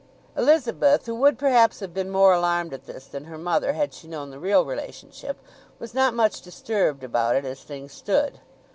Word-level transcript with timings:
Elizabeth, 0.35 1.05
who 1.05 1.13
would 1.13 1.37
perhaps 1.37 1.79
have 1.79 1.93
been 1.93 2.09
more 2.09 2.33
alarmed 2.33 2.73
at 2.73 2.87
this 2.87 3.05
than 3.05 3.25
her 3.25 3.37
mother 3.37 3.73
had 3.73 3.93
she 3.93 4.07
known 4.07 4.31
the 4.31 4.39
real 4.39 4.65
relationship, 4.65 5.37
was 5.77 5.93
not 5.93 6.15
much 6.15 6.41
disturbed 6.41 7.03
about 7.03 7.35
it 7.35 7.45
as 7.45 7.61
things 7.61 7.91
stood. 7.93 8.39